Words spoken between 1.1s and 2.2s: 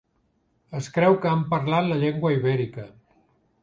que han parlat la